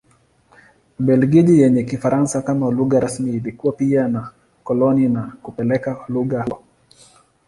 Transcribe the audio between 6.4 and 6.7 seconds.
huko.